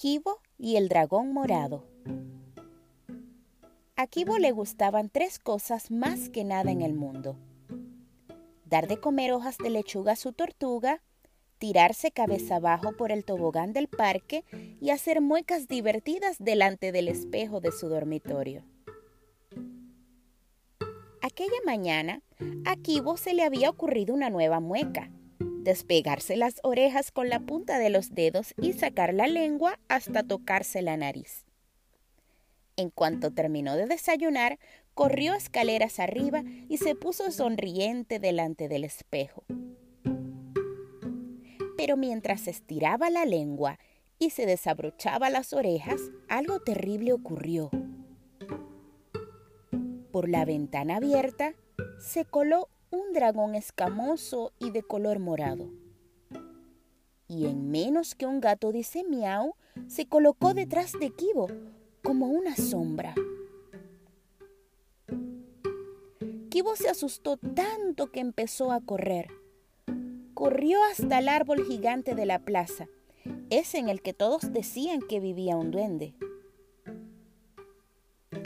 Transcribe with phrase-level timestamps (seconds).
[0.00, 1.84] Kibo y el dragón morado.
[3.96, 7.36] A Kibo le gustaban tres cosas más que nada en el mundo.
[8.64, 11.02] Dar de comer hojas de lechuga a su tortuga,
[11.58, 14.44] tirarse cabeza abajo por el tobogán del parque
[14.80, 18.62] y hacer muecas divertidas delante del espejo de su dormitorio.
[21.22, 22.22] Aquella mañana,
[22.66, 25.10] a Kibo se le había ocurrido una nueva mueca
[25.68, 30.80] despegarse las orejas con la punta de los dedos y sacar la lengua hasta tocarse
[30.80, 31.44] la nariz.
[32.76, 34.58] En cuanto terminó de desayunar,
[34.94, 39.44] corrió escaleras arriba y se puso sonriente delante del espejo.
[41.76, 43.78] Pero mientras estiraba la lengua
[44.18, 47.70] y se desabrochaba las orejas, algo terrible ocurrió.
[50.12, 51.52] Por la ventana abierta
[52.00, 55.70] se coló un dragón escamoso y de color morado.
[57.26, 59.54] Y en menos que un gato dice miau,
[59.86, 61.48] se colocó detrás de Kibo
[62.02, 63.14] como una sombra.
[66.48, 69.28] Kibo se asustó tanto que empezó a correr.
[70.32, 72.86] Corrió hasta el árbol gigante de la plaza,
[73.50, 76.14] ese en el que todos decían que vivía un duende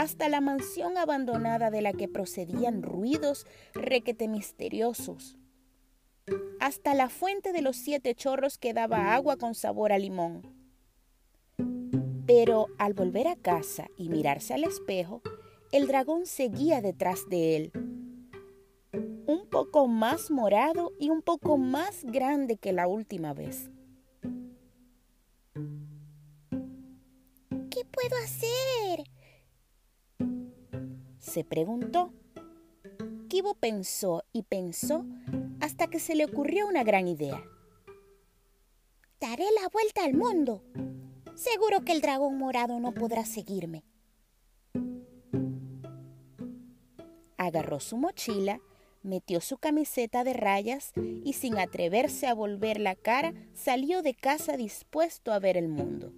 [0.00, 5.36] hasta la mansión abandonada de la que procedían ruidos requete misteriosos,
[6.58, 10.40] hasta la fuente de los siete chorros que daba agua con sabor a limón.
[12.26, 15.20] Pero al volver a casa y mirarse al espejo,
[15.70, 17.72] el dragón seguía detrás de él,
[19.26, 23.68] un poco más morado y un poco más grande que la última vez.
[27.70, 28.59] ¿Qué puedo hacer?
[31.30, 32.12] Se preguntó.
[33.28, 35.06] Kibo pensó y pensó
[35.60, 37.40] hasta que se le ocurrió una gran idea.
[39.20, 40.64] Daré la vuelta al mundo.
[41.36, 43.84] Seguro que el dragón morado no podrá seguirme.
[47.36, 48.60] Agarró su mochila,
[49.02, 50.92] metió su camiseta de rayas
[51.24, 56.12] y sin atreverse a volver la cara salió de casa dispuesto a ver el mundo.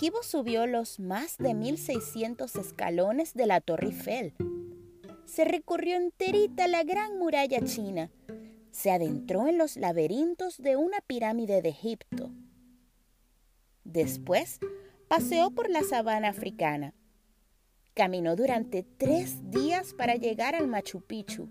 [0.00, 4.32] Kibo subió los más de 1600 escalones de la Torre Eiffel.
[5.26, 8.10] Se recorrió enterita la gran muralla china.
[8.70, 12.30] Se adentró en los laberintos de una pirámide de Egipto.
[13.84, 14.58] Después
[15.06, 16.94] paseó por la sabana africana.
[17.92, 21.50] Caminó durante tres días para llegar al Machu Picchu.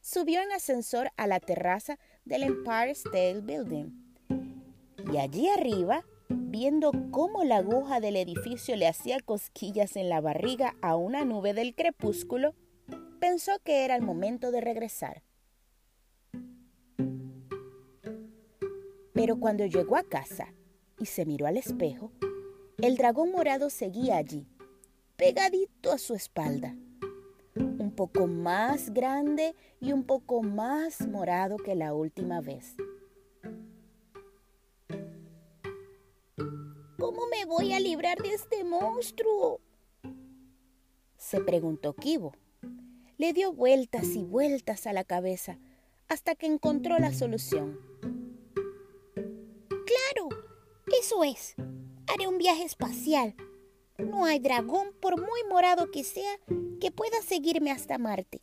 [0.00, 4.14] Subió en ascensor a la terraza del Empire State Building.
[5.12, 6.04] Y allí arriba
[6.48, 11.52] viendo cómo la aguja del edificio le hacía cosquillas en la barriga a una nube
[11.52, 12.54] del crepúsculo,
[13.20, 15.22] pensó que era el momento de regresar.
[19.12, 20.54] Pero cuando llegó a casa
[20.98, 22.12] y se miró al espejo,
[22.78, 24.46] el dragón morado seguía allí,
[25.16, 26.74] pegadito a su espalda,
[27.56, 32.76] un poco más grande y un poco más morado que la última vez.
[37.48, 39.60] Voy a librar de este monstruo?
[41.16, 42.34] Se preguntó Kibo.
[43.16, 45.58] Le dio vueltas y vueltas a la cabeza
[46.08, 47.80] hasta que encontró la solución.
[49.68, 50.28] Claro,
[51.00, 51.54] eso es.
[52.06, 53.34] Haré un viaje espacial.
[53.96, 56.38] No hay dragón, por muy morado que sea,
[56.80, 58.42] que pueda seguirme hasta Marte.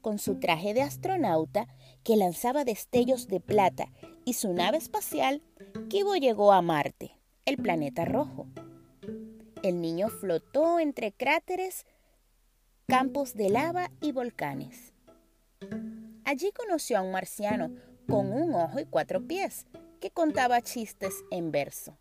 [0.00, 1.66] Con su traje de astronauta,
[2.04, 3.92] que lanzaba destellos de plata
[4.28, 5.40] y su nave espacial,
[5.88, 8.46] Kibo llegó a Marte, el planeta rojo.
[9.62, 11.86] El niño flotó entre cráteres,
[12.86, 14.92] campos de lava y volcanes.
[16.26, 17.74] Allí conoció a un marciano
[18.06, 19.64] con un ojo y cuatro pies
[19.98, 21.96] que contaba chistes en verso.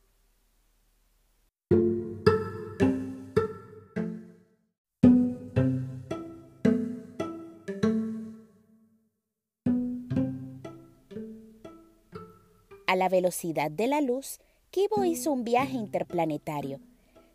[12.88, 14.40] A la velocidad de la luz,
[14.72, 16.80] Kibo hizo un viaje interplanetario.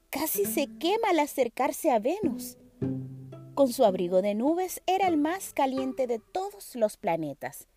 [0.08, 2.56] Casi se quema al acercarse a Venus.
[3.52, 7.68] Con su abrigo de nubes era el más caliente de todos los planetas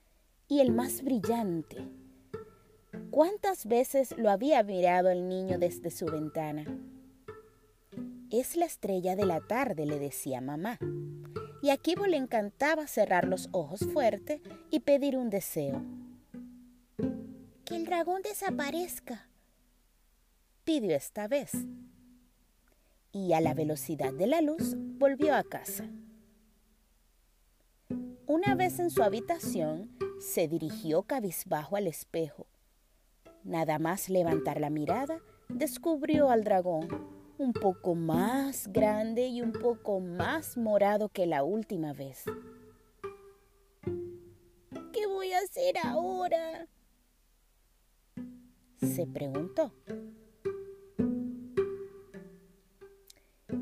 [0.47, 1.75] y el más brillante.
[3.11, 6.63] ¿Cuántas veces lo había mirado el niño desde su ventana?
[8.31, 10.79] Es la estrella de la tarde, le decía mamá.
[11.61, 14.41] Y a Kibo le encantaba cerrar los ojos fuerte
[14.71, 15.83] y pedir un deseo
[17.65, 19.27] que el dragón desaparezca.
[20.63, 21.51] Pidió esta vez.
[23.11, 25.89] Y a la velocidad de la luz volvió a casa.
[28.27, 29.89] Una vez en su habitación,
[30.19, 32.47] se dirigió cabizbajo al espejo.
[33.43, 35.19] Nada más levantar la mirada,
[35.49, 36.87] descubrió al dragón,
[37.37, 42.23] un poco más grande y un poco más morado que la última vez.
[44.91, 46.67] ¿Qué voy a hacer ahora?
[48.85, 49.71] Se preguntó.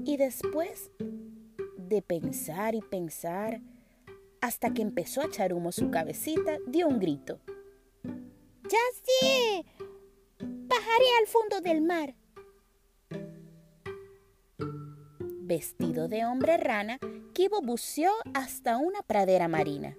[0.06, 0.92] Y después
[1.78, 3.62] de pensar y pensar,
[4.42, 7.40] hasta que empezó a echar humo su cabecita, dio un grito.
[8.04, 9.66] ¡Ya sé!
[10.40, 12.16] Bajaré al fondo del mar.
[15.46, 17.00] Vestido de hombre rana,
[17.34, 19.98] Kibo buceó hasta una pradera marina.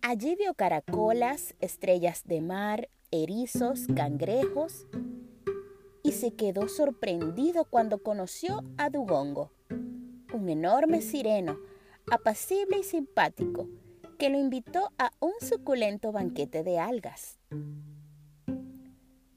[0.00, 4.86] Allí vio caracolas, estrellas de mar, erizos, cangrejos
[6.02, 9.52] y se quedó sorprendido cuando conoció a Dugongo,
[10.34, 11.56] un enorme sireno
[12.10, 13.68] apacible y simpático,
[14.18, 17.38] que lo invitó a un suculento banquete de algas.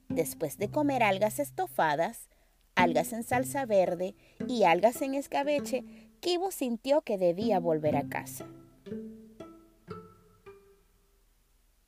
[0.09, 2.29] Después de comer algas estofadas,
[2.75, 4.15] algas en salsa verde
[4.47, 5.83] y algas en escabeche,
[6.21, 8.47] Kibo sintió que debía volver a casa.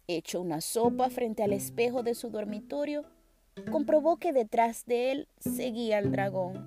[0.09, 3.03] Hecho una sopa frente al espejo de su dormitorio,
[3.69, 6.65] comprobó que detrás de él seguía el dragón,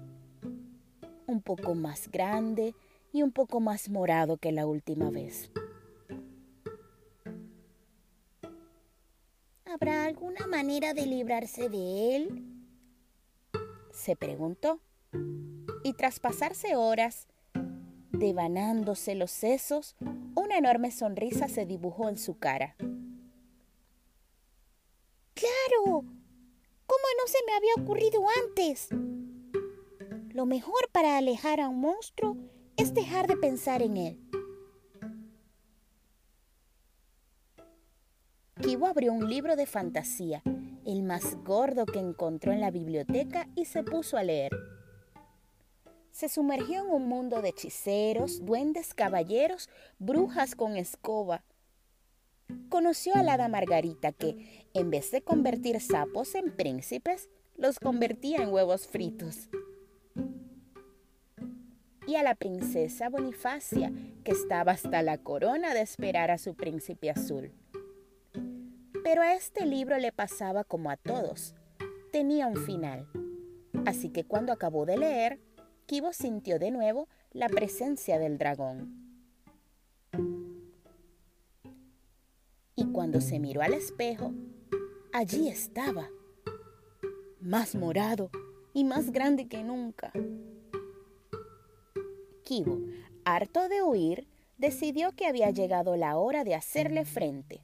[1.27, 2.75] un poco más grande
[3.15, 5.51] y un poco más morado que la última vez.
[9.65, 12.45] ¿Habrá alguna manera de librarse de él?
[13.91, 14.81] se preguntó.
[15.83, 17.27] Y tras pasarse horas
[18.13, 19.97] devanándose los sesos,
[20.35, 22.77] una enorme sonrisa se dibujó en su cara.
[25.35, 26.05] ¡Claro!
[26.87, 28.89] ¿Cómo no se me había ocurrido antes?
[30.35, 32.37] Lo mejor para alejar a un monstruo
[32.77, 34.21] es dejar de pensar en él.
[38.61, 40.43] Kibo abrió un libro de fantasía,
[40.85, 44.51] el más gordo que encontró en la biblioteca, y se puso a leer.
[46.11, 51.45] Se sumergió en un mundo de hechiceros, duendes, caballeros, brujas con escoba.
[52.69, 58.43] Conoció a la hada Margarita que, en vez de convertir sapos en príncipes, los convertía
[58.43, 59.49] en huevos fritos
[62.11, 63.93] y a la princesa Bonifacia,
[64.25, 67.53] que estaba hasta la corona de esperar a su príncipe azul.
[69.05, 71.55] Pero a este libro le pasaba como a todos.
[72.11, 73.07] Tenía un final.
[73.87, 75.39] Así que cuando acabó de leer,
[75.87, 79.10] Kibo sintió de nuevo la presencia del dragón.
[82.93, 84.33] Cuando se miró al espejo,
[85.13, 86.11] allí estaba,
[87.41, 88.31] más morado
[88.75, 90.13] y más grande que nunca.
[92.43, 92.81] Kibo,
[93.25, 94.27] harto de huir,
[94.59, 97.63] decidió que había llegado la hora de hacerle frente.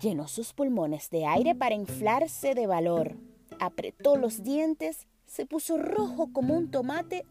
[0.00, 3.16] Llenó sus pulmones de aire para inflarse de valor,
[3.60, 7.24] apretó los dientes, se puso rojo como un tomate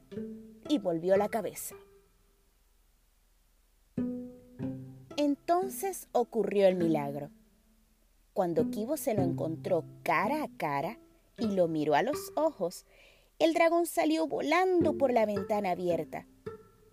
[0.67, 1.75] y volvió la cabeza.
[5.45, 7.29] Entonces ocurrió el milagro.
[8.31, 10.97] Cuando Kibo se lo encontró cara a cara
[11.37, 12.85] y lo miró a los ojos,
[13.39, 16.25] el dragón salió volando por la ventana abierta,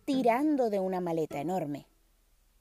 [0.05, 1.87] tirando de una maleta enorme.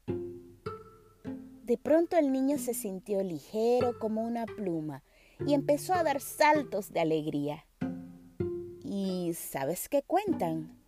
[0.06, 5.04] De pronto el niño se sintió ligero como una pluma
[5.44, 7.66] y empezó a dar saltos de alegría.
[8.84, 10.80] ¿Y sabes qué cuentan?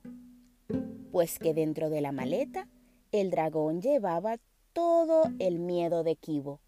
[1.12, 2.68] Pues que dentro de la maleta
[3.12, 4.38] el dragón llevaba
[4.74, 6.60] todo el miedo de Kibo.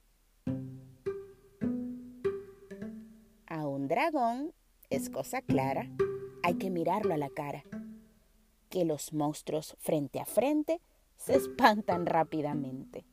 [3.48, 4.54] A un dragón
[4.90, 5.90] es cosa clara
[6.44, 7.64] hay que mirarlo a la cara,
[8.70, 10.82] que los monstruos frente a frente
[11.16, 13.06] se espantan rápidamente.